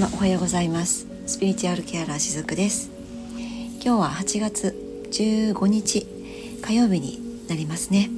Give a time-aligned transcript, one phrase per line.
[0.00, 1.06] 様おはようございます。
[1.26, 2.90] スピリチュアルケアラーしずくです。
[3.84, 4.74] 今日は8月
[5.10, 6.06] 15日
[6.62, 8.08] 火曜日になりますね。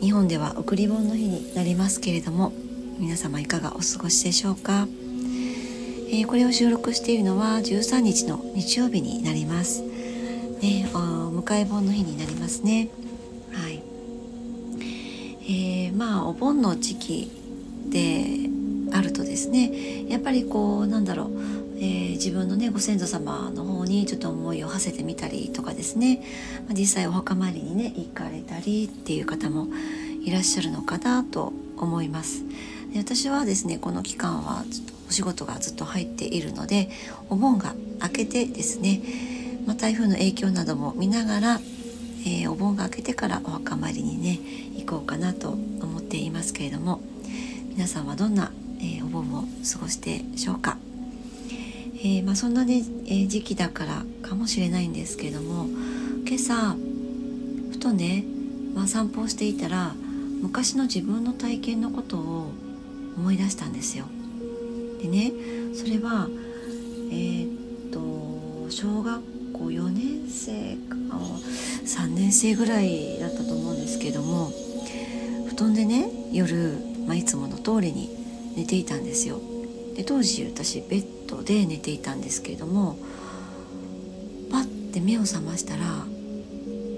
[0.00, 2.52] 日本では送り盆の日になりますけれども
[2.98, 4.88] 皆様いかがお過ごしでしょうか、
[6.08, 9.82] えー、これを収録しているのは13日の日曜日になります。
[9.82, 10.98] ねお
[11.30, 12.88] 迎え盆の日になりますね。
[13.52, 13.80] はい。
[15.44, 17.30] えー、まあお盆の時期
[17.90, 18.49] で
[18.92, 21.30] あるとですねやっぱりこうなんだろう、
[21.76, 26.22] えー、自分のねご先祖様の方にちょっと思いを馳せてみたりとかですね、
[26.68, 29.68] ま、実際お墓参りにね行かれたりっていう方も
[30.24, 32.44] いらっしゃるのかなと思います。
[32.92, 36.88] で私はですねこの期間はちょっとお仕事がずっと入っているので
[37.28, 39.00] お盆が明けてですね、
[39.66, 41.60] まあ、台風の影響なども見ながら、
[42.24, 44.38] えー、お盆が明けてからお墓参りにね
[44.76, 47.00] 行こうかなと思っていますけれども
[47.70, 50.78] 皆さんはどんなえー、お盆を過ごしてしょうか、
[52.02, 55.66] えー、まあ、そんなね、え、時期だからかもしれないんですけれども
[56.26, 56.76] 今朝
[57.72, 58.24] ふとね、
[58.74, 59.94] まあ、散歩をしていたら
[60.40, 62.52] 昔の自分の体験のことを
[63.16, 64.06] 思い出したんですよ。
[65.02, 65.32] でね
[65.74, 66.28] それは
[67.10, 69.22] えっと小学
[69.52, 70.96] 校4年生か
[71.84, 74.52] 3年生ぐらいだったと思うんですけども
[75.48, 78.19] 布団でね夜、まあ、いつもの通りに
[78.56, 79.40] 寝ていたんですよ。
[79.96, 82.96] で当時私ベッドで寝ていたんですけれども
[84.50, 86.04] パッて目を覚ましたら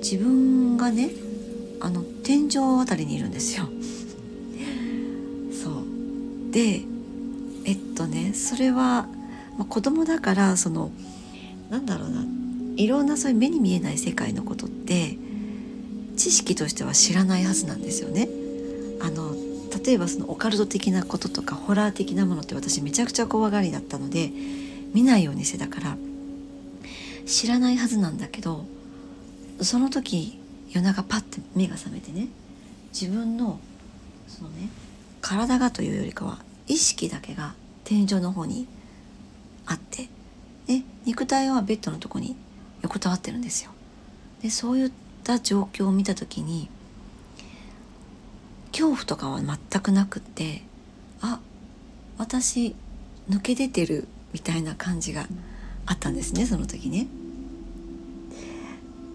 [0.02, 1.10] 自分がね
[1.80, 3.68] あの天井あたりにいるんですよ。
[5.52, 6.52] そう。
[6.52, 6.82] で
[7.64, 9.08] えっとねそれは、
[9.58, 10.92] まあ、子供だからその
[11.70, 12.24] なんだろうな
[12.76, 15.16] いろんなそういう目に見えない世界のことって
[16.16, 18.28] 知識としては知らないはずなんですよね。
[19.00, 19.31] あの
[19.84, 24.30] 例えばそのオカルト的なこととかホラー的なものって私めちゃくちゃ怖がりだったので
[24.94, 25.96] 見ないようにしてたから
[27.26, 28.64] 知らないはずなんだけど
[29.60, 30.38] その時
[30.70, 32.28] 夜中パッて目が覚めてね
[32.92, 33.58] 自分の
[34.28, 34.68] そのね
[35.20, 37.54] 体がというよりかは意識だけが
[37.84, 38.66] 天井の方に
[39.66, 40.08] あって
[40.66, 42.36] で肉体はベッドのとこに
[42.82, 43.70] 横たわってるんですよ。
[44.42, 44.92] でそういっ
[45.22, 46.68] た状況を見た時に
[48.82, 50.62] 恐怖とかは全くなくって
[51.20, 51.38] あ
[52.18, 52.74] 私
[53.30, 55.26] 抜け出てるみたいな感じが
[55.86, 57.06] あったんですねその時ね。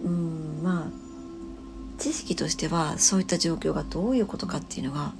[0.02, 5.12] うんまあ知識としてはそういった状況がどういうことかっていうのが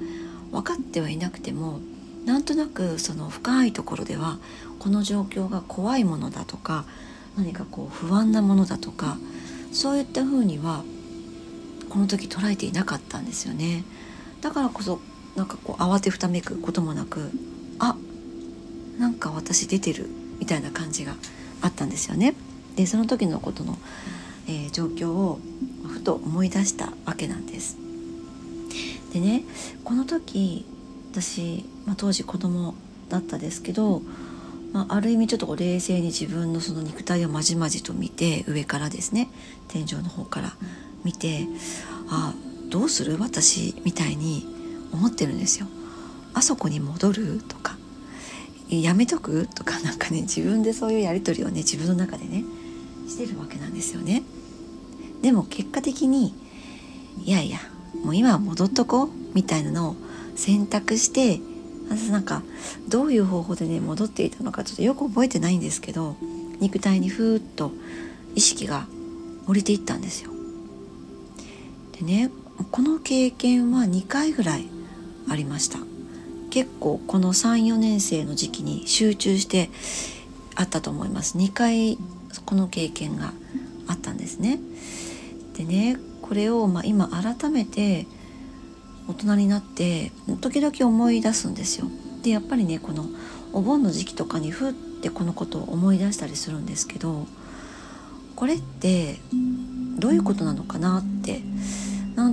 [0.50, 1.80] 分かってはいなくても
[2.25, 4.38] なんとなくその深いところでは
[4.78, 6.86] この状況が怖いものだとか
[7.36, 9.19] 何かこう不安なものだとか
[9.72, 10.84] そういったふうには
[11.91, 13.84] この時捉えていなかったんですよね。
[14.41, 15.00] だからこそ
[15.37, 17.31] なんかこう慌てふためくこともなく
[17.78, 17.97] あ
[18.99, 21.15] なんか私出てるみたいな感じが
[21.60, 22.34] あったんですよね。
[22.77, 23.77] でその時のことの、
[24.47, 25.41] えー、状況を
[25.88, 27.77] ふと思い出したわけなんです。
[29.12, 29.43] でね
[29.84, 30.65] この時
[31.12, 32.75] 私、まあ、当時子供
[33.09, 34.03] だったですけど、
[34.72, 39.28] まあ、ある意味ちょっと冷静に自分のその肉体をまじまじと見て上からですね
[39.69, 40.53] 天井の方から
[41.04, 41.47] 見て
[42.10, 42.34] あ
[42.69, 43.19] どうする？
[43.19, 44.47] 私みたいに
[44.93, 45.67] 思ってるんですよ。
[46.34, 47.77] あそこに戻るとか
[48.69, 52.45] やめとくとかなんかね自分でそういうやり取りをね自分の中でね
[53.09, 54.23] してるわけなんですよね。
[55.23, 56.34] でも結果的に
[57.25, 57.59] いやいや
[58.05, 59.97] もう今は戻っとこうみたいなのを
[60.37, 61.41] 選択して
[62.11, 62.43] なんか
[62.89, 66.17] どういう方法でね戻っていたのかちょっとよく覚えてないんですけど
[66.61, 67.73] 肉体にふーっと
[68.34, 68.87] 意識が
[69.47, 70.31] 降りていったんですよ。
[71.99, 72.31] でね
[72.71, 74.67] この経験は2回ぐらい
[75.29, 75.79] ありました。
[76.51, 79.71] 結構この34年生の時期に集中して
[80.55, 81.39] あったと思います。
[81.39, 81.99] 2回
[82.45, 83.33] この経験が
[83.87, 84.59] あったんですね。
[85.57, 88.07] でねこれをま今改めて
[89.09, 91.87] 大人になって時々思い出すんですよ。
[92.22, 93.07] でやっぱりねこの
[93.53, 97.27] お盆の時期とかにふってこのことを思い出したりするんですけど
[98.37, 99.19] これって
[99.99, 101.41] どういうことなのかなって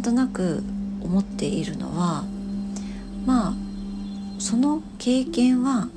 [0.05, 0.61] となく
[1.01, 2.25] 思っているのは
[3.25, 3.53] まあ
[4.37, 5.89] その経験は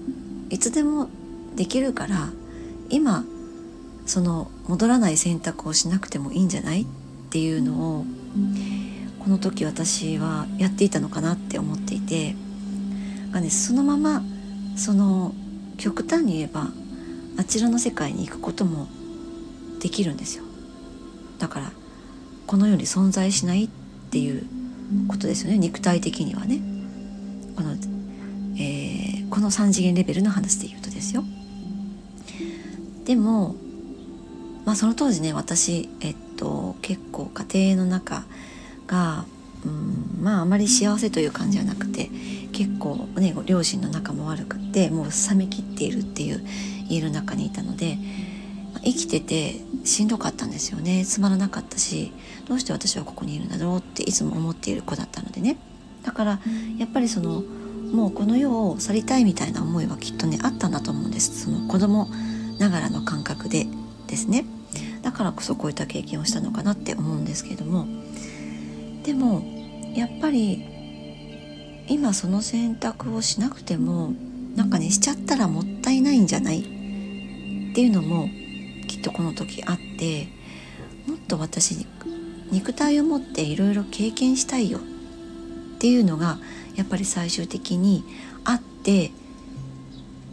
[0.49, 1.11] いつでも
[1.57, 2.31] できるから
[2.89, 3.23] 今
[4.07, 6.87] その戻らない選択をしなくてもいいんじゃないっ
[7.29, 8.07] ていうのを
[9.23, 12.35] この時私はやっていたのかなって思っていて
[13.31, 14.23] が、ね、そのまま
[14.79, 15.35] その
[15.77, 16.69] 極端に言えば
[17.37, 18.89] あちらの世界に行くことも
[19.81, 20.45] できるんですよ。
[21.39, 21.73] だから
[22.47, 23.69] この世に存在しないっ
[24.09, 24.43] っていう
[25.07, 26.61] ことですよね肉体的にはね。
[27.59, 27.73] この、
[28.57, 31.25] えー、この3次元レベルの話で言うとですよ
[33.05, 33.57] でも
[34.65, 38.23] まあその当時ね私えっと結構家庭の中
[38.87, 39.25] が
[39.67, 42.11] うんまああまり幸せという感じじゃなくて
[42.53, 46.47] 結構ね両親の仲も悪くってもう冷めきっているっていう
[46.89, 47.99] 家の中にいたので
[48.83, 51.05] 生きててしんどかったんですよね。
[51.05, 52.13] つまらなかったし
[52.47, 55.57] どうして私はここにいるんだろうっていつも思っている子だったのでね。
[56.05, 56.41] だから
[56.79, 57.43] やっぱりその
[57.93, 61.45] もうこの世を去りたいみたいな思いはきっとねあったんだと思うんです。
[61.45, 62.09] その子供
[62.59, 63.67] ながらの感覚で
[64.07, 64.45] ですね。
[65.03, 67.87] だからこそこういった経験をしたのかなって思うんですけれども。
[69.05, 69.43] でも
[69.95, 70.65] やっぱり
[71.89, 74.13] 今その選択をしなくても
[74.55, 76.63] なんかねしちゃったらもったいないんじゃないっ
[77.75, 78.29] ていうのも
[78.99, 80.27] きっとこの時あって
[81.07, 81.87] もっと私に
[82.51, 84.81] 肉体を持っていろいろ経験したいよっ
[85.79, 86.39] ていうのが
[86.75, 88.03] やっぱり最終的に
[88.45, 89.13] あって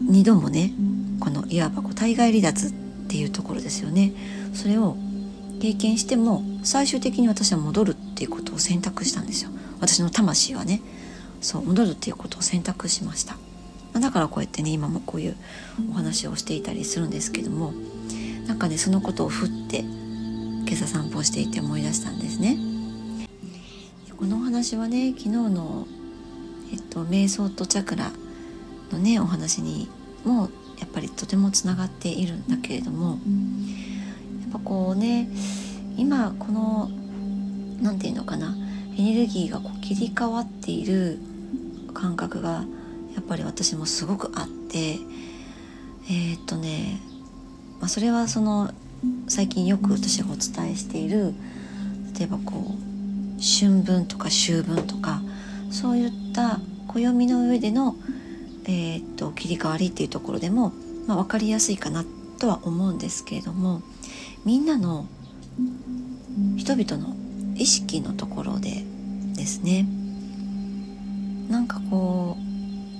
[0.03, 0.71] 2度もね
[1.19, 2.71] このいわばこう対外離脱っ
[3.07, 4.13] ていうところですよね。
[4.55, 4.97] それを
[5.61, 9.51] 経験しても最終的に私は戻るっていうことを選択したんですよ。
[9.79, 10.81] 私の魂はね。
[11.39, 13.37] そう戻るっていうことを選択しました。
[13.99, 15.35] だからこうやってね今もこういう
[15.91, 17.71] お話をしていたりするんですけども。
[18.47, 22.57] なんかねそのことをふって今朝散歩していて思い出したんですね。
[24.17, 25.87] このお話はね昨日の
[26.71, 28.11] えっと瞑想とチャクラ
[28.91, 29.89] のねお話に
[30.23, 30.49] も
[30.79, 33.19] やっぱりとてもつながっているんだけれども
[34.41, 35.29] やっぱこうね
[35.97, 36.89] 今この
[37.81, 38.55] 何て言うのかな
[38.97, 41.19] エネルギーがこう切り替わっている
[41.93, 42.65] 感覚が
[43.13, 44.97] やっぱり私もすごくあって
[46.07, 46.99] えー、っとね、
[47.79, 48.71] まあ、それはその
[49.27, 51.33] 最近よく私がお伝えしている
[52.17, 55.21] 例えばこう春分とか秋分とか
[55.69, 57.95] そういった暦の上での、
[58.65, 60.71] えー、っと切り替わりっていうところでも、
[61.07, 62.05] まあ、分かりやすいかな
[62.39, 63.81] とは思うんですけれども
[64.45, 65.07] みんなの
[66.57, 67.15] 人々の
[67.55, 68.83] 意識のところで
[69.35, 69.85] ですね
[71.49, 72.37] なんかこ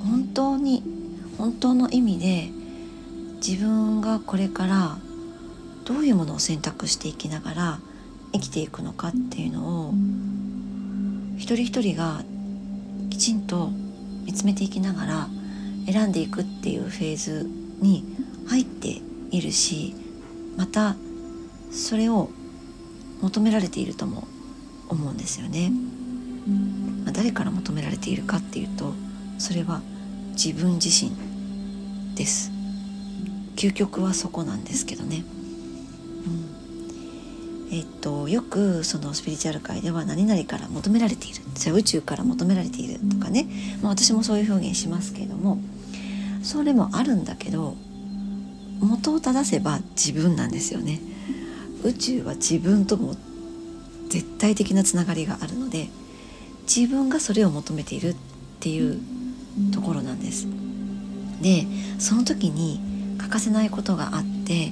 [0.01, 0.83] う本当に
[1.37, 2.49] 本当の意味で
[3.47, 4.97] 自分がこれから
[5.83, 7.79] どういうものを選択していきながら
[8.33, 9.93] 生きていくのかっていうのを
[11.37, 12.23] 一人一人が
[13.11, 13.69] きちんと
[14.25, 15.27] 見つめていきながら
[15.85, 17.47] 選んでいくっていうフェーズ
[17.81, 18.03] に
[18.47, 18.99] 入って
[19.29, 19.93] いるし
[20.57, 20.95] また
[21.71, 22.31] それを
[23.21, 24.27] 求められているとも
[24.89, 25.71] 思うんですよね。
[27.03, 28.93] まあ、誰から求められているかっていうと
[29.37, 29.81] それは
[30.31, 31.11] 自分自身
[32.15, 32.54] です
[33.55, 35.23] 究極はそこなんですけどね、
[37.69, 41.41] うん、えっとよくそのスピリチュアル界では何々から求められている。
[41.55, 43.47] それ宇宙から求められているとかね、
[43.81, 45.59] まあ、私もそういう表現しますけれども。
[46.45, 47.75] それもあるんだけど
[48.79, 50.99] 元を正せば自分なんですよね。
[51.83, 53.15] 宇宙は自分とも
[54.09, 55.87] 絶対的なつながりがあるので
[56.63, 58.15] 自分がそれを求めているっ
[58.59, 58.99] ていう
[59.73, 60.47] ところなんです。
[61.41, 61.65] で
[61.97, 62.79] その時に
[63.25, 64.71] 欠かせないことがあって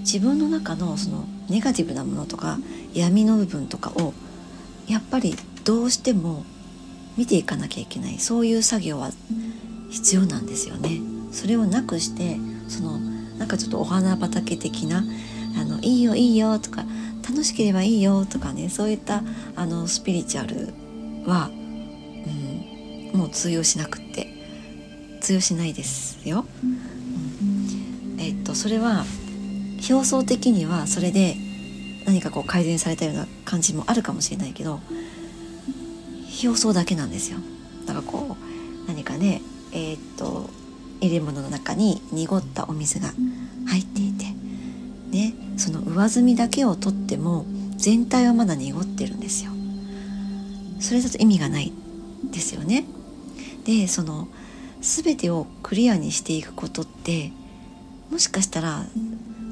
[0.00, 2.58] 自分の中のそのネガティブなものとか
[2.94, 4.14] 闇の部分とかを
[4.86, 5.34] やっぱり
[5.64, 6.44] どうしても
[7.16, 9.10] 見ていかなきゃいけないそういう作業は
[9.90, 11.00] 必要なんですよね。
[11.32, 12.38] それをなくして
[12.68, 15.04] そのなんかちょっとお花畑的な
[15.58, 16.84] 「あのいいよいいよ」とか
[17.28, 19.22] 楽しければいいよとかねそういった
[19.56, 20.72] あのスピリチュアル
[21.26, 21.50] は、
[23.12, 24.28] うん、もう通用しなくって
[25.20, 26.46] 通用しないですよ。
[26.62, 26.78] うん、
[28.28, 29.06] えっとそれは
[29.88, 31.34] 表層的にはそれで
[32.04, 34.80] 何かこう改善されたような感じもあるかもしれないけど
[36.44, 37.38] 表層だけなんですよ。
[37.86, 39.40] だからこう何かね
[39.72, 40.50] えー、っと
[41.00, 43.08] 入れ物の中に濁ったお水が
[43.66, 44.26] 入っていて
[45.10, 49.52] ねその上澄みだけを取っても全体はまだ濁ってるんですよ
[50.80, 51.72] それだと意味がない
[52.30, 52.84] ですよね
[53.64, 54.28] でその
[54.80, 57.32] 全てをクリアにしていくことって
[58.10, 58.84] もしかしたら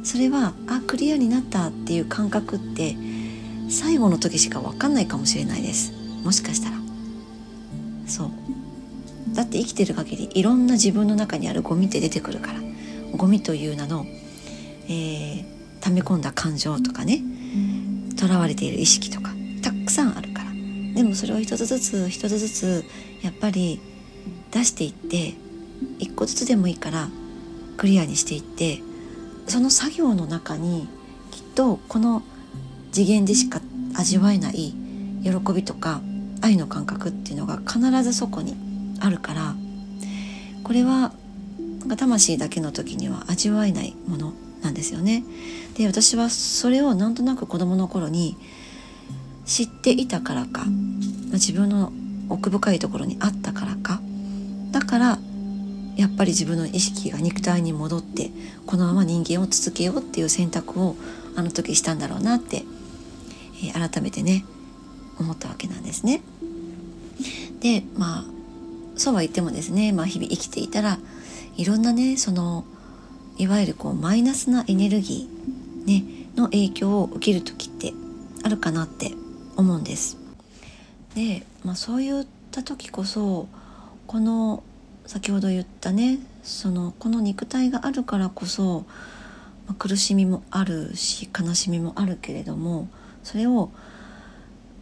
[0.05, 2.97] それはあクリアになったっていう感覚って
[3.69, 5.93] 最後の時しか分かんないかもしれないです。
[6.23, 6.77] もしかしたら。
[8.07, 8.31] そう。
[9.35, 12.61] だって生きてる限りいろんな自分の中にあるゴミって出てくるから。
[13.17, 14.07] ゴミという名の、
[14.89, 15.45] えー、
[15.81, 17.21] 溜め込んだ感情とかね。
[18.17, 19.33] とらわれている意識とか。
[19.63, 20.53] たくさんあるから。
[20.95, 22.85] でもそれを一つずつ一つずつ
[23.23, 23.81] やっぱり
[24.53, 25.35] 出していって
[25.99, 27.09] 一個ずつでもいいから
[27.77, 28.81] クリアにしていって
[29.47, 30.89] その作業の中に
[31.31, 32.23] きっとこの
[32.93, 33.61] 次元でしか
[33.95, 34.75] 味わえない
[35.23, 36.01] 喜びとか
[36.41, 38.57] 愛の感覚っていうのが必ずそこに
[39.01, 39.55] あるから
[40.63, 41.13] これは
[41.97, 45.23] 魂だけの時には味わえないものなんですよね。
[45.77, 48.37] で私はそれをなんとなく子供の頃に
[49.45, 50.65] 知っていたからか
[51.33, 51.93] 自分の
[52.29, 54.01] 奥深いところにあったからか
[54.73, 55.19] だから
[55.97, 58.31] やっぱり自分の意識が肉体に戻って
[58.67, 60.95] このまま人間を続けようっていう選択を
[61.35, 62.65] あの時したんだろうなって、
[63.65, 64.45] えー、改めてね
[65.19, 66.23] 思ったわけなんですね。
[67.61, 68.25] でまあ
[68.97, 70.99] そうは言ってもですね、まあ、日々生きていたら
[71.57, 72.65] いろんなねその
[73.39, 76.05] いわゆるこうマイナスなエネルギー、ね、
[76.37, 77.93] の影響を受ける時って
[78.43, 79.13] あるかなって
[79.57, 80.17] 思うんです。
[81.15, 83.49] で、まあ、そういった時こそ
[84.07, 84.63] この
[85.07, 88.85] 先ほど言ったねそのこの肉体があるからこそ、
[89.67, 92.89] まあ、苦しみもあるし悲しみもあるけれども
[93.23, 93.71] それを、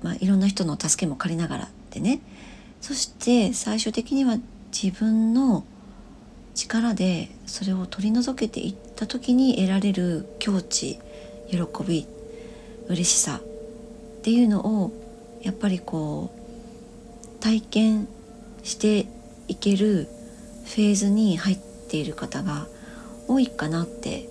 [0.02, 2.20] まあ、いろんな人の助けも借りながらでね。
[2.80, 4.36] そして最終的には
[4.70, 5.64] 自分の
[6.54, 10.98] 力でそれを取り除けていった時に得られる境地
[11.48, 12.06] 喜び
[12.88, 14.92] 嬉しさっていうのを
[15.42, 18.08] やっぱりこう体験
[18.62, 19.06] して
[19.48, 20.08] いける
[20.64, 21.58] フェーズに入っ
[21.88, 22.66] ている方が
[23.28, 24.28] 多いかなって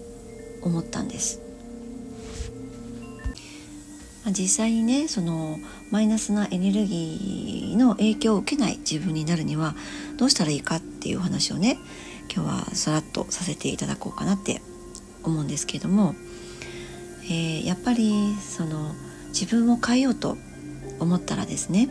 [0.62, 1.42] 思ったんです。
[4.32, 5.58] 実際にねその
[5.92, 9.76] マイナスなエネルギーの影響を受けない自分になるには
[10.18, 11.78] どうしたらいいかっていう話をね
[12.34, 14.62] 今日はさらっとさせていただこうかなって
[15.24, 16.16] 思うんですけども、
[17.26, 18.94] えー、やっぱりその
[19.30, 20.38] 自分を変えようと
[21.00, 21.90] 思ったらですね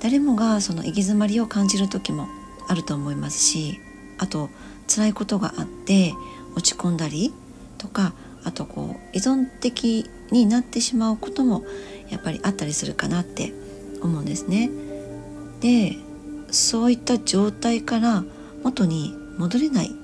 [0.00, 2.28] 誰もがその行き詰まりを感じる時も
[2.68, 3.80] あると思いますし
[4.18, 4.50] あと
[4.86, 6.14] 辛いことがあって
[6.54, 7.32] 落ち込んだり
[7.78, 8.12] とか
[8.44, 11.64] あとこう依存的になってしまうことも
[12.08, 13.52] やっぱりあったりするかなって
[14.02, 14.70] 思うんですね。
[15.60, 15.96] で
[16.50, 18.24] そういった状態から
[18.62, 19.94] 元に戻れない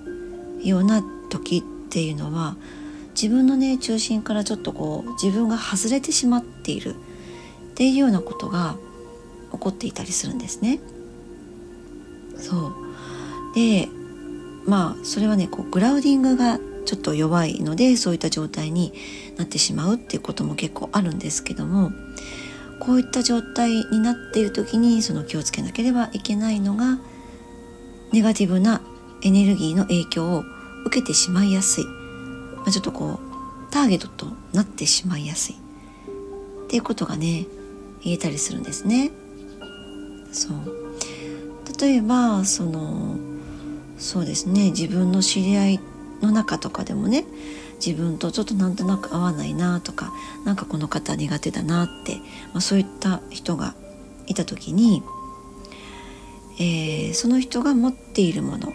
[0.62, 2.56] ような時っていうのは
[3.14, 8.76] 自分のね中心からちょっとこう自分が外れてしまっているっていうようなことが
[9.54, 10.80] 起こっていたりするんですね。
[12.36, 12.74] そう
[13.54, 13.88] で
[14.66, 18.92] まあそれはねこうグラウディングがちょっと弱いのでそういった状態に
[19.36, 21.92] なってしまうっていうことも結構あるんですけども
[22.80, 26.98] こういった状態になっている時にその気をつけなければいけないのが
[28.12, 28.82] ネガティブな
[29.22, 30.44] エネルギーの影響を
[30.84, 33.18] 受けてしまいやすい、まあ、ちょっとこ
[33.68, 37.46] うターゲットとなってしまいやすいっていうことがね
[38.02, 39.10] 言えたりするんですね。
[40.34, 41.80] そう。
[41.80, 43.16] 例えばその
[43.96, 44.70] そうですね。
[44.70, 45.80] 自分の知り合い
[46.20, 47.24] の中とかでもね
[47.84, 50.12] 自分とちょっとなんとなく合わないなとか
[50.44, 52.16] 何かこの方苦手だなって、
[52.52, 53.74] まあ、そういった人が
[54.26, 55.02] いた時に、
[56.58, 58.72] えー、その人が持っているもの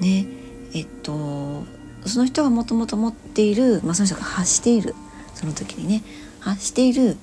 [0.00, 0.26] ね
[0.74, 1.64] えっと
[2.06, 4.94] その人がもともと持っている、まあ、その人が発している
[5.34, 6.02] その時にね
[6.40, 7.16] 発している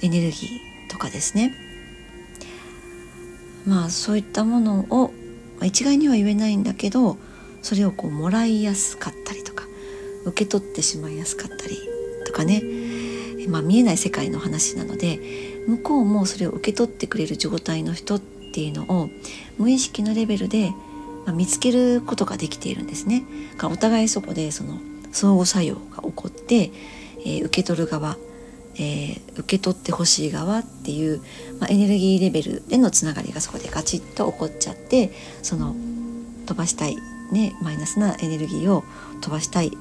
[0.00, 1.54] エネルギーとかですね。
[3.66, 5.12] まあそういったものを、
[5.60, 7.16] ま、一概には言えないんだけど
[7.62, 9.64] それをこうもらいやすかったりとか
[10.24, 11.78] 受け取ってしまいやすかったり
[12.26, 12.62] とかね、
[13.48, 15.18] まあ、見えない世界の話なので
[15.66, 19.08] 向こうもそれを受け取ってくれる状態の人っていうのを
[19.58, 20.72] 無意識のレベルで、
[21.32, 23.22] 見つけることができているんですね。
[23.62, 24.80] お互いそこでその
[25.12, 26.72] 相互作用が起こって、
[27.20, 28.16] えー、受け取る側
[28.76, 31.20] えー、受け取ってほしい側っていう、
[31.60, 35.12] まあ、エネルギーレベルでのつながりがそこでガチッと起こっちゃって
[35.42, 35.74] その
[36.46, 36.96] 飛ばしたい、
[37.32, 38.84] ね、マイナスなエネルギーを
[39.20, 39.72] 飛ばしたい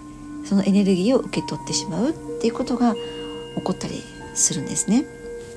[0.45, 4.01] そのエネルギーを受け取ってしまうっていうことが起こったり
[4.33, 5.05] するんですね。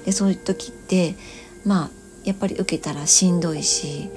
[0.05, 1.15] でそういう時って
[1.65, 1.91] まあ
[2.25, 4.11] やっぱり受けたらしんどいし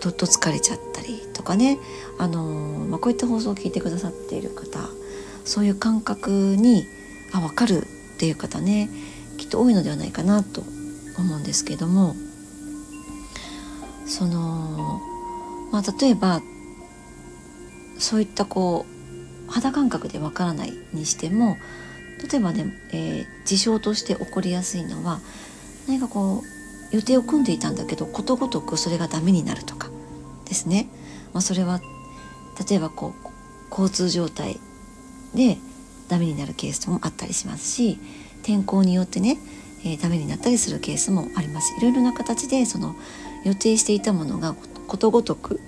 [0.00, 1.78] どっと疲れちゃったりとかね、
[2.18, 4.80] あのー、まあ、こういった放送を聞いてくださっている方
[5.44, 6.84] そういう感覚に
[7.32, 7.86] あ分かる
[8.20, 8.90] っていう方ね
[9.38, 10.62] きっと多いのではないかなと
[11.16, 12.14] 思うんですけども
[14.06, 15.00] その
[15.72, 16.42] まあ例えば
[17.98, 18.84] そういったこ
[19.48, 21.56] う肌感覚でわからないにしても
[22.30, 25.20] 例えばね、えー、事象として起こりやすいのは
[25.88, 29.88] 何かこう予定を組んでいたんだけどことごとくそれがダメになるとか
[30.44, 30.90] ですね、
[31.32, 31.80] まあ、それは
[32.68, 34.60] 例えばこう交通状態
[35.34, 35.56] で
[36.10, 37.98] ダメになるケースもあったりしますし
[38.42, 39.38] 天候によってね、
[39.84, 41.72] えー、ダメになったりするケースもあります。
[41.78, 42.96] いろいろな形でその
[43.44, 44.54] 予定していたものが
[44.88, 45.60] ことごとく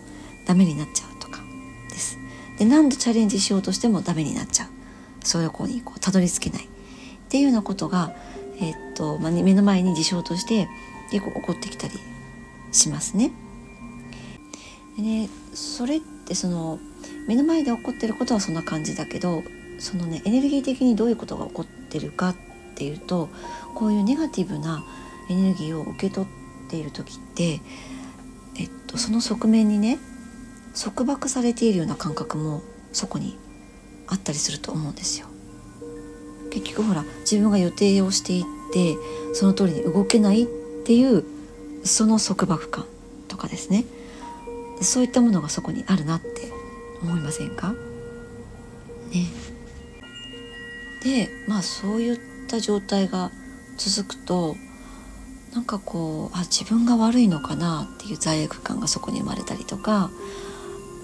[0.46, 1.40] ダメになっちゃうとか
[1.90, 2.18] です。
[2.58, 4.68] で何度チャレンジしようとしてもダメになっちゃう。
[5.24, 6.64] そういう子にこうたどり着けない。
[6.64, 6.68] っ
[7.28, 8.14] ていうようなことが、
[8.58, 10.68] えー、っとまあ、目の前に事象として
[11.10, 11.94] 結構起こってきたり
[12.72, 13.30] しますね。
[14.96, 16.78] でねそれってその
[17.26, 19.42] 目の前で起こってることはそんな感じだけど
[19.82, 22.36] そのねエネルギー的にどういうことが起こってるかっ
[22.76, 23.28] ていうと
[23.74, 24.84] こういうネガティブな
[25.28, 26.24] エネルギーを受け取
[26.66, 27.60] っている時って、
[28.56, 29.98] えっと、その側面にね
[30.80, 32.62] 束縛されているような感覚も
[32.92, 33.36] そこに
[34.06, 35.26] あったりすると思うんですよ。
[36.52, 38.96] 結局ほら自分が予定をしていって
[39.34, 40.46] その通りに動けないっ
[40.84, 41.24] ていう
[41.84, 42.84] その束縛感
[43.26, 43.84] とかですね。
[44.80, 46.52] そういったものがそこにあるなって
[47.02, 47.72] 思いませんか？
[49.12, 49.26] ね。
[51.02, 52.18] でまあそういっ
[52.48, 53.30] た状態が
[53.76, 54.56] 続くと
[55.54, 60.10] なんかこうあ自分が悪いのかなっていう罪悪感がそこに生まれたりとか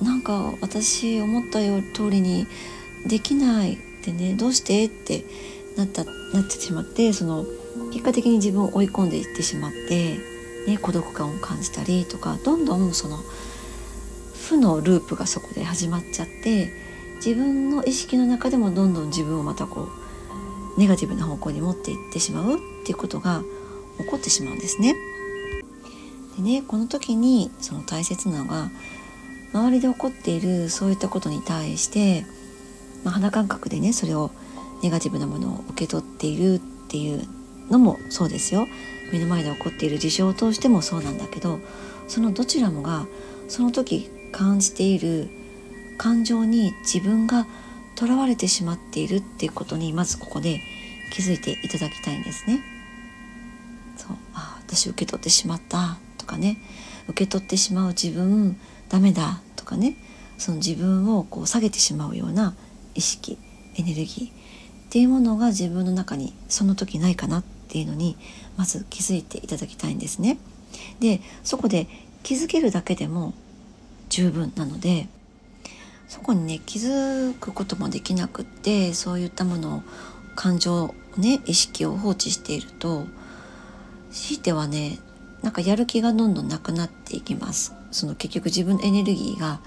[0.03, 2.47] なんか私思ったよ通りに
[3.07, 5.25] できないってねどうしてって
[5.77, 7.45] なったなってしまってその
[7.93, 10.19] 結果的に自分を追い込んでいってしまって、
[10.67, 13.19] ね、孤独感を感じたりとかどんどんその
[14.49, 16.88] 負のループがそこで始まっちゃって
[17.25, 19.89] 自分の意識の中でもどんどん自分をまたこ
[20.77, 23.43] うネガティブな方向に持っていってしまうっていうことが
[23.99, 24.95] 起こってしまうんですね。
[26.37, 28.71] でねこの時にその大切なのが
[29.53, 32.25] 周りで起こっているそういったことに対して、
[33.03, 34.31] まあ、肌感覚でねそれを
[34.83, 36.59] ネガティブなものを受け取っているっ
[36.89, 37.27] ていう
[37.71, 38.67] のもそうですよ
[39.13, 41.59] 目の前で起こっている事象を通してもそうなんだけど
[42.07, 43.07] そのどちらもが
[43.49, 45.29] その時感じている
[45.99, 47.47] 感情に自分が
[47.97, 50.61] とらわれてしまっているっていうことにまずここで
[51.13, 52.61] 気づいていただきたいんですね。
[53.97, 56.59] そうあ私受け取ってしまったとかね
[57.09, 58.57] 受け取ってしまう自分
[58.89, 59.97] ダメだとかね
[60.39, 62.55] その自分をこう下げてしまうような
[62.95, 63.37] 意識
[63.75, 64.31] エネルギーっ
[64.91, 68.17] ていうものが自分の中にその時ないかなっていうのに
[68.57, 70.39] まず気づいていただきたいんですね。
[71.01, 71.89] でそこで
[72.23, 73.35] 気づけるだけでも
[74.09, 75.09] 十分なので
[76.09, 79.83] そこにね気づくこともできなくってそういったものを
[80.35, 83.07] 感情ね意識を放置していると
[84.11, 84.99] 強いてはね
[85.43, 87.73] なんかやる気がどんどんなくなっていきます。
[87.91, 89.61] その結局自分のエネルギーが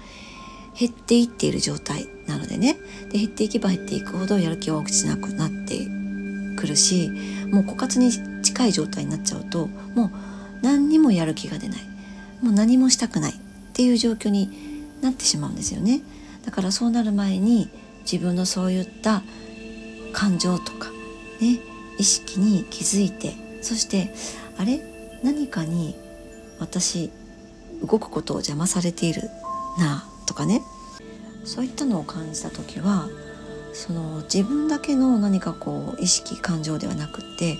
[0.78, 2.76] 減っていっている状態なのでね。
[3.10, 5.86] で減っていけば減っていくほどやる気は落ちなくなって
[6.56, 7.10] くるし
[7.50, 10.10] もう枯渇に近い状態になっちゃうともう
[10.60, 11.80] 何にもやる気が出ない。
[12.42, 13.36] もう何もしたくないっ
[13.72, 14.50] ていう状況に
[15.00, 16.02] なってしまうんですよね。
[16.44, 17.70] だからそうなる前に
[18.10, 19.22] 自分のそういった
[20.12, 20.90] 感情とか
[21.40, 21.60] ね
[21.98, 24.12] 意識に気づいてそして
[24.58, 24.82] あれ？
[25.22, 25.94] 何かに
[26.58, 27.10] 私
[27.80, 29.22] 動くことを邪魔されている
[29.78, 30.62] なとかね。
[31.44, 33.08] そういったのを感じた時は
[33.72, 37.56] その自分だけの何かこう意識感情ではなくって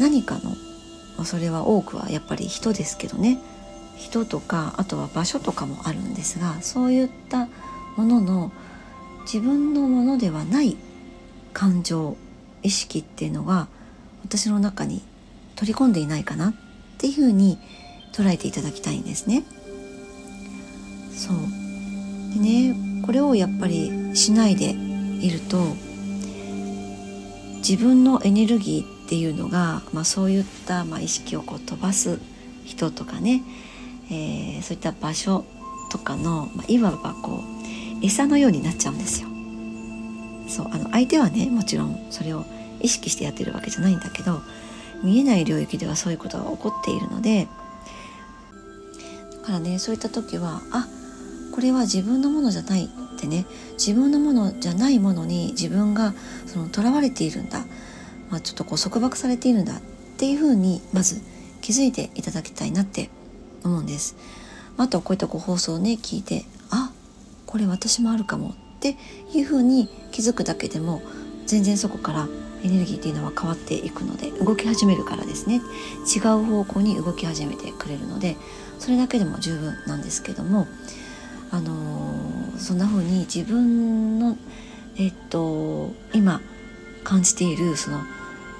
[0.00, 0.38] 何か
[1.16, 3.40] のそれは多くはやっぱり人ですけどね。
[3.98, 7.48] 人とかあとは場所とかもあるんですがそういった
[7.96, 8.52] ものの
[9.22, 10.76] 自分のものではない
[11.52, 12.16] 感情
[12.62, 13.68] 意識っていうのが
[14.22, 15.02] 私の中に
[15.56, 16.54] 取り込んでいないかなっ
[16.98, 17.58] ていうふうに
[18.12, 19.44] 捉えていただきたいんですね。
[21.10, 21.36] そう
[22.34, 25.58] でねこれをやっぱりしないでいると
[27.58, 32.20] 自分のエネルギーっていうのが、まあ、そういった、まあ、意識をこう飛ばす
[32.64, 33.42] 人とかね、
[34.10, 35.44] えー、そういった場所
[35.90, 37.42] とかの、まあ、いわばこ
[38.02, 39.28] う餌のようになっちゃうんですよ。
[40.48, 42.44] そうあの相手はねもちろんそれを
[42.80, 44.40] 意識してやってるわけじゃないんだけど
[45.02, 47.48] 見えない領域ではそういうことが起こっているので
[49.32, 50.88] だからねそういった時はあ
[51.54, 56.14] これは自分のものじゃないってね自分のものじゃないものに自分が
[56.46, 57.64] その囚われているんだ、
[58.30, 59.80] まあ、ちょっとこう束縛されているんだっ
[60.16, 61.20] ていうふうにまず
[61.60, 63.10] 気づいていただきたいなって
[63.64, 64.16] 思うんです。
[64.76, 66.92] あとこういったこう放送をね聞いてあ
[67.46, 68.96] これ私もあるかもって
[69.34, 71.02] いうふうに気づくだけでも
[71.46, 72.28] 全然そこから
[72.62, 75.60] エネルギーっていうのは変わっていくので動き始めるからですね
[76.06, 78.36] 違う方向に動き始めてくれるので
[78.78, 80.66] それだけでも十分なんですけども
[81.50, 84.36] あのー、そんな風に自分の
[84.96, 86.40] えっと今
[87.04, 88.00] 感じているその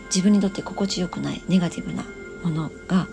[0.06, 2.04] 自分にとって心地よくないネガティブな
[2.42, 3.06] ものが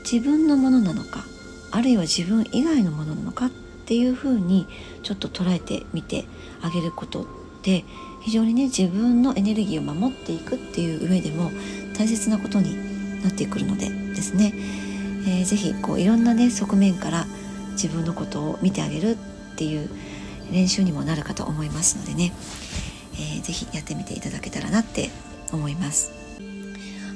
[0.00, 1.24] 自分のものなのか
[1.70, 3.50] あるいは自分以外のものなのかっ
[3.86, 4.66] ていうふうに
[5.02, 6.24] ちょっと捉えてみて
[6.62, 7.26] あげることっ
[7.62, 7.84] て
[8.20, 11.50] 非常にね自分のエネルギーを守っていくっていう上でも
[11.96, 14.52] 大切なことになってくるのでですね、
[15.26, 17.26] えー、ぜひこういろんなね側面から
[17.72, 19.16] 自分のことを見てあげるっ
[19.56, 19.88] ていう
[20.52, 22.32] 練習にもなるかと思いますのでね、
[23.14, 25.10] えー、ぜやってみていただけたらなって
[25.52, 26.29] 思います。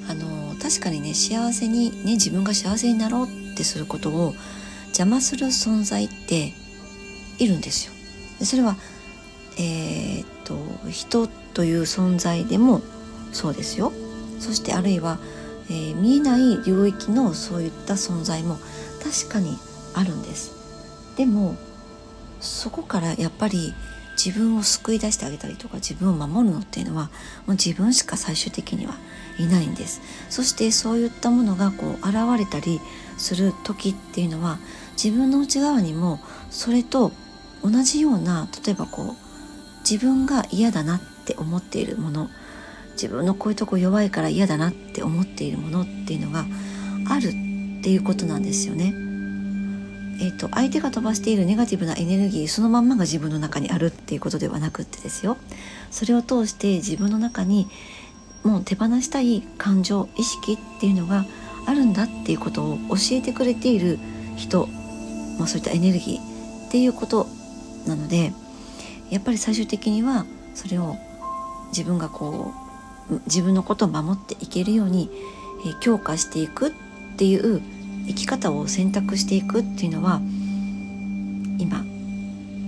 [0.09, 4.35] あの確かにね幸せにね自分が幸せになろうってすることを
[4.89, 6.53] 邪魔する存在って
[7.39, 7.93] いるんですよ。
[8.45, 8.77] それは
[9.59, 10.57] えー、っと
[10.91, 12.83] 人という存在でも
[13.33, 13.93] そうですよ。
[14.41, 15.19] そしてあるいは、
[15.71, 18.59] えー、見えない領域のそういった存在も
[19.03, 19.59] 確かに
[19.95, 20.53] あるんです。
[21.17, 21.57] でも
[22.41, 23.75] そこからやっぱり
[24.23, 27.11] 自分を救い出してあげたりとか自分を守るのっていうのは
[27.47, 28.95] もう自分しか最終的には
[29.39, 32.81] いないんですそしてそういったものがこう現れたり
[33.17, 34.59] する時っていうのは
[35.03, 36.21] 自分の内側にも
[36.51, 37.13] それと
[37.63, 39.15] 同じような例えばこう
[39.89, 42.31] 自分が嫌だなって思っているもの
[42.93, 46.45] 自分のこういうとこ弱いから嫌だなって思っているものっていうのが
[47.09, 47.31] あるっ
[47.83, 48.95] ていうことなんですよね。
[50.21, 55.37] えーと、相手が飛ばしているネガティブなエネルギーそのまんまが自分の中にあるっていうことではなくってですよ
[55.91, 57.67] それを通して自分の中に
[58.45, 61.25] もう手放したい感情意識っていうのが
[61.67, 63.99] あるんだっていうことを教えてくれている
[64.37, 64.69] 人、
[65.39, 67.27] まあ、そういったエネルギーっていうこと
[67.87, 68.33] なので
[69.11, 70.97] やっぱり最終的にはそれを
[71.69, 72.53] 自分がこ
[73.11, 75.11] う自分のことを守っていけるように、
[75.67, 76.73] え、強化していくっ
[77.17, 77.61] ていう
[78.07, 80.21] 生き方を選択していくっていうのは
[81.59, 81.85] 今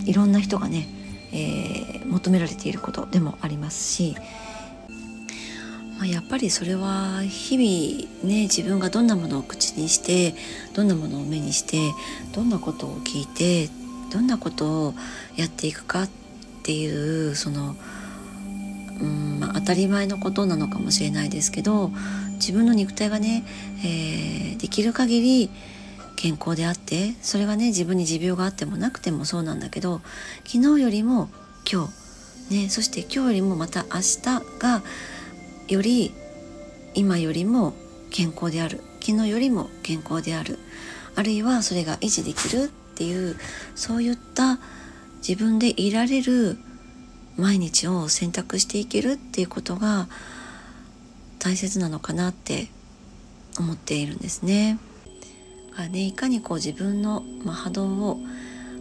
[0.04, 0.86] いろんな人がね、
[1.32, 4.14] えー、求められていることでもありますし、
[5.98, 10.35] まあ、やっぱりそれは日々ね自分がどんなものを口にして
[10.74, 11.92] どんなものを目にして
[12.35, 13.70] どんなことを聞いて
[14.12, 14.94] どんなことを
[15.37, 16.09] やっていくかっ
[16.62, 17.74] ていうその
[19.00, 21.90] うんまあ、当たり前のことなのかもしれないですけど
[22.35, 23.44] 自分の肉体がね、
[23.85, 25.50] えー、できる限り
[26.16, 30.00] 健康であってそれがね自分に持病があってもなくてもそうなんだけど
[30.46, 31.28] 昨日よりも
[31.70, 31.88] 今
[32.48, 34.22] 日ねそして今日よりもまた明日
[34.59, 34.82] が
[35.68, 36.12] より
[36.94, 37.74] 今よりも
[38.11, 40.59] 健康である昨日よりも健康である
[41.14, 43.37] あるいはそれが維持できるっていう
[43.74, 44.59] そういった
[45.26, 46.59] 自分でいられる
[47.37, 50.09] 毎日を選択していけるっていうことが
[51.38, 52.68] 大切なのかなって
[53.59, 54.79] 思っているんですね。
[55.90, 58.18] ねいかにこう自分の、ま波動を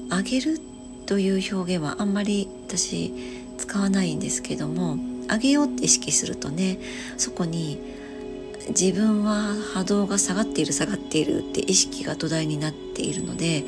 [0.10, 0.60] 上げる
[1.06, 3.14] という表現はあんまり私
[3.58, 4.98] 使わないんですけども
[5.30, 6.80] 上げようって意識するとね
[7.18, 7.80] そこに
[8.70, 13.64] 自分は波動が下がっている下がっているって意識が土台になっているので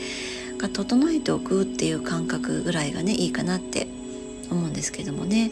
[0.73, 3.87] 整えておくっていう感覚ぐらいがねいいかなって
[4.49, 5.51] 思うんですけどもね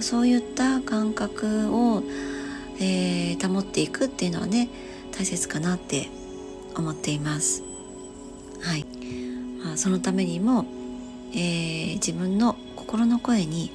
[0.00, 2.02] そういった感覚を
[2.80, 4.68] えー、保っていくっていうのはね
[5.12, 6.08] 大切かなって
[6.74, 7.62] 思っています。
[8.62, 8.86] はい、
[9.62, 10.64] まあ、そのためにも、
[11.32, 13.70] えー、自分の心の声に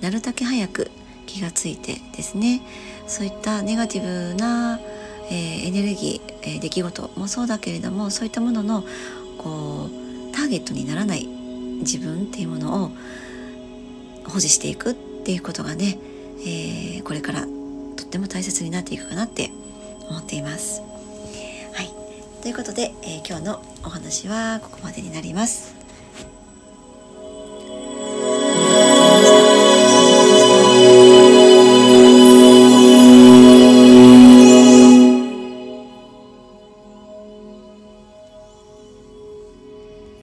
[0.00, 0.90] なるだけ早く
[1.26, 2.62] 気がついてですね
[3.06, 4.80] そういったネガティブな、
[5.30, 8.84] えー、エネルギー、えー、出来事もそうだけれどもそういったものの
[9.38, 12.90] こうターゲットにならない自分っていうものを
[14.28, 15.98] 保持していくっていうことがね、
[16.40, 19.50] えー、これからとっても大切になっていくかなって
[20.08, 20.82] 思っています。
[21.72, 21.90] はい、
[22.42, 25.85] ということで、え、今日のお話はここまでになります。